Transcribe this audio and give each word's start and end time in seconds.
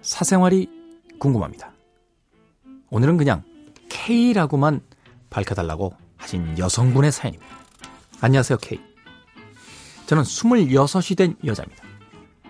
사생활이 0.00 0.68
궁금합니다. 1.18 1.72
오늘은 2.90 3.16
그냥 3.16 3.42
K라고만 3.88 4.80
밝혀달라고 5.28 5.92
하신 6.18 6.56
여성분의 6.56 7.10
사연입니다. 7.10 7.52
안녕하세요, 8.20 8.58
K. 8.58 8.80
저는 10.06 10.22
26이 10.22 11.16
된 11.16 11.34
여자입니다. 11.44 11.82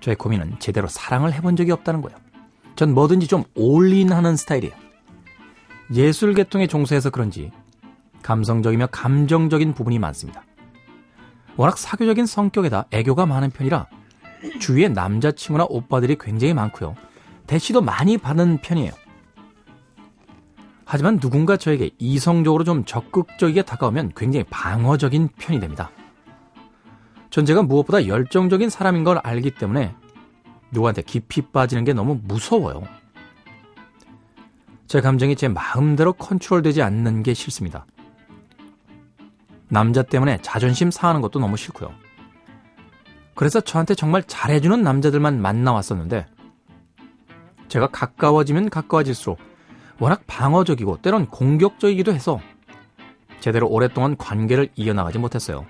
저의 0.00 0.14
고민은 0.14 0.60
제대로 0.60 0.86
사랑을 0.86 1.32
해본 1.32 1.56
적이 1.56 1.72
없다는 1.72 2.00
거예요. 2.00 2.16
전 2.76 2.94
뭐든지 2.94 3.26
좀 3.26 3.42
올인하는 3.56 4.36
스타일이에요. 4.36 4.74
예술 5.94 6.32
계통에 6.34 6.68
종사해서 6.68 7.10
그런지 7.10 7.50
감성적이며 8.22 8.86
감정적인 8.92 9.74
부분이 9.74 9.98
많습니다. 9.98 10.44
워낙 11.56 11.76
사교적인 11.76 12.26
성격에다 12.26 12.86
애교가 12.92 13.26
많은 13.26 13.50
편이라 13.50 13.88
주위에 14.60 14.88
남자친구나 14.88 15.66
오빠들이 15.68 16.16
굉장히 16.18 16.54
많고요. 16.54 16.94
대시도 17.46 17.80
많이 17.80 18.18
받는 18.18 18.58
편이에요. 18.58 18.92
하지만 20.84 21.18
누군가 21.18 21.56
저에게 21.56 21.90
이성적으로 21.98 22.64
좀 22.64 22.84
적극적이게 22.84 23.62
다가오면 23.62 24.12
굉장히 24.16 24.44
방어적인 24.50 25.30
편이 25.38 25.60
됩니다. 25.60 25.90
전 27.30 27.44
제가 27.44 27.62
무엇보다 27.62 28.06
열정적인 28.06 28.70
사람인 28.70 29.02
걸 29.02 29.18
알기 29.18 29.52
때문에 29.52 29.94
누구한테 30.70 31.02
깊이 31.02 31.42
빠지는 31.42 31.84
게 31.84 31.92
너무 31.92 32.20
무서워요. 32.22 32.82
제 34.86 35.00
감정이 35.00 35.34
제 35.34 35.48
마음대로 35.48 36.12
컨트롤되지 36.12 36.82
않는 36.82 37.22
게 37.22 37.34
싫습니다. 37.34 37.86
남자 39.68 40.02
때문에 40.02 40.38
자존심 40.42 40.90
상하는 40.90 41.20
것도 41.20 41.40
너무 41.40 41.56
싫고요. 41.56 41.92
그래서 43.34 43.60
저한테 43.60 43.94
정말 43.94 44.22
잘해주는 44.22 44.82
남자들만 44.82 45.40
만나왔었는데 45.40 46.26
제가 47.68 47.88
가까워지면 47.88 48.70
가까워질수록 48.70 49.38
워낙 49.98 50.22
방어적이고 50.26 51.02
때론 51.02 51.26
공격적이기도 51.26 52.12
해서 52.12 52.40
제대로 53.40 53.68
오랫동안 53.68 54.16
관계를 54.16 54.68
이어나가지 54.76 55.18
못했어요. 55.18 55.66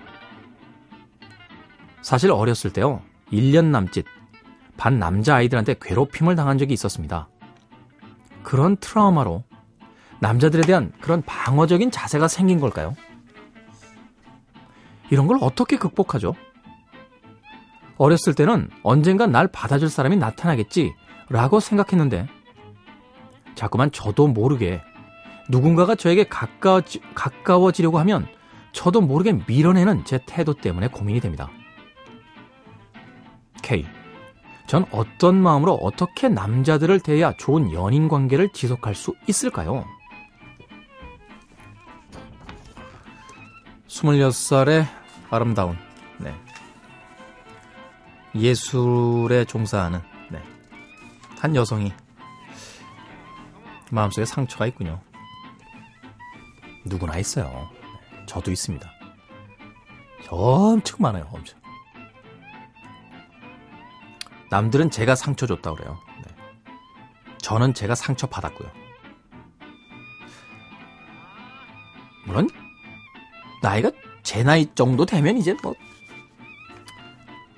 사실 2.01 2.31
어렸을 2.31 2.71
때요, 2.71 3.01
1년 3.31 3.65
남짓 3.65 4.05
반 4.77 4.99
남자 4.99 5.35
아이들한테 5.35 5.75
괴롭힘을 5.81 6.35
당한 6.35 6.57
적이 6.57 6.73
있었습니다. 6.73 7.27
그런 8.43 8.77
트라우마로 8.77 9.43
남자들에 10.19 10.63
대한 10.63 10.91
그런 11.01 11.21
방어적인 11.23 11.91
자세가 11.91 12.27
생긴 12.27 12.59
걸까요? 12.59 12.95
이런 15.09 15.27
걸 15.27 15.37
어떻게 15.41 15.77
극복하죠? 15.77 16.35
어렸을 17.97 18.33
때는 18.33 18.69
언젠간 18.83 19.31
날 19.31 19.47
받아줄 19.47 19.89
사람이 19.89 20.17
나타나겠지 20.17 20.93
라고 21.29 21.59
생각했는데 21.59 22.27
자꾸만 23.55 23.91
저도 23.91 24.27
모르게 24.27 24.81
누군가가 25.49 25.95
저에게 25.95 26.25
가까워지, 26.25 27.01
가까워지려고 27.13 27.99
하면 27.99 28.27
저도 28.73 29.01
모르게 29.01 29.39
밀어내는 29.47 30.03
제 30.05 30.19
태도 30.25 30.53
때문에 30.53 30.87
고민이 30.87 31.21
됩니다. 31.21 31.49
K. 33.61 33.85
전 34.67 34.85
어떤 34.91 35.35
마음으로 35.41 35.73
어떻게 35.75 36.27
남자들을 36.27 36.99
대해야 36.99 37.33
좋은 37.37 37.71
연인 37.71 38.07
관계를 38.07 38.49
지속할 38.51 38.95
수 38.95 39.13
있을까요? 39.27 39.85
26살의 43.87 44.85
아름다운, 45.29 45.77
네. 46.17 46.33
예술에 48.35 49.45
종사하는, 49.45 50.01
네. 50.29 50.43
한 51.39 51.55
여성이 51.55 51.93
마음속에 53.91 54.25
상처가 54.25 54.67
있군요. 54.67 54.99
누구나 56.85 57.17
있어요. 57.17 57.69
네. 57.73 58.25
저도 58.25 58.51
있습니다. 58.51 58.91
엄청 60.29 60.97
많아요, 60.99 61.29
엄청. 61.31 61.59
남들은 64.49 64.91
제가 64.91 65.15
상처 65.15 65.47
줬다 65.47 65.73
그래요. 65.73 65.97
네. 66.25 66.35
저는 67.37 67.73
제가 67.73 67.95
상처 67.95 68.27
받았고요. 68.27 68.69
물론 72.25 72.49
나이가 73.61 73.91
제 74.23 74.43
나이 74.43 74.65
정도 74.73 75.05
되면 75.05 75.37
이제 75.37 75.55
뭐 75.61 75.75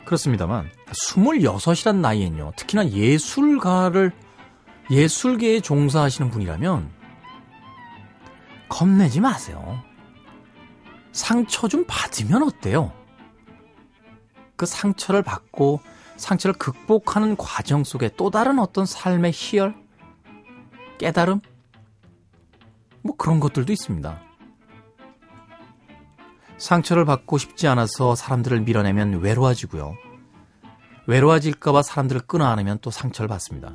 그렇습니다만 0.07 0.69
26이란 0.87 1.97
나이엔요. 1.97 2.53
특히나 2.55 2.89
예술가를 2.91 4.13
예술계에 4.89 5.59
종사하시는 5.59 6.31
분이라면 6.31 6.89
겁내지 8.69 9.19
마세요. 9.19 9.83
상처 11.11 11.67
좀 11.67 11.83
받으면 11.87 12.43
어때요? 12.43 12.93
그 14.55 14.65
상처를 14.65 15.23
받고 15.23 15.81
상처를 16.15 16.53
극복하는 16.57 17.35
과정 17.35 17.83
속에 17.83 18.09
또 18.15 18.29
다른 18.29 18.59
어떤 18.59 18.85
삶의 18.85 19.33
희열, 19.35 19.75
깨달음, 20.99 21.41
뭐 23.01 23.15
그런 23.17 23.41
것들도 23.41 23.73
있습니다. 23.73 24.21
상처를 26.57 27.05
받고 27.05 27.37
싶지 27.37 27.67
않아서 27.67 28.15
사람들을 28.15 28.61
밀어내면 28.61 29.21
외로워지고요. 29.21 29.95
외로워질까봐 31.05 31.83
사람들을 31.83 32.21
끊어 32.21 32.45
안으면 32.45 32.79
또 32.81 32.91
상처를 32.91 33.27
받습니다. 33.27 33.73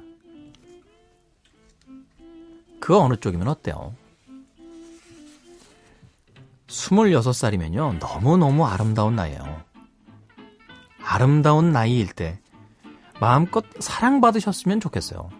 그 2.81 2.99
어느 2.99 3.17
쪽이면 3.17 3.49
어때요? 3.49 3.95
26살이면요, 6.67 7.99
너무너무 7.99 8.67
아름다운 8.67 9.15
나이에요. 9.15 9.63
아름다운 11.05 11.73
나이일 11.73 12.13
때 12.13 12.41
마음껏 13.21 13.65
사랑받으셨으면 13.79 14.81
좋겠어요. 14.81 15.31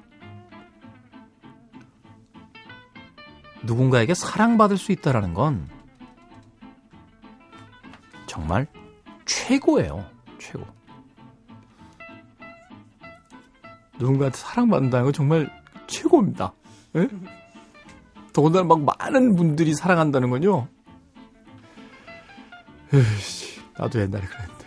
누군가에게 3.65 4.15
사랑받을 4.15 4.77
수 4.77 4.93
있다라는 4.93 5.35
건 5.35 5.69
정말 8.53 8.67
최고예요. 9.25 10.05
최고. 10.39 10.67
누군가한테 13.99 14.37
사랑받는다는 14.37 15.05
건 15.05 15.13
정말 15.15 15.51
최고입니다. 15.87 16.53
예? 16.97 17.09
더군다나 18.35 18.65
막 18.67 18.81
많은 18.99 19.37
분들이 19.37 19.73
사랑한다는 19.75 20.29
건요. 20.29 20.69
에이씨, 22.93 23.63
나도 23.79 24.01
옛날에 24.01 24.27
그랬는데. 24.27 24.62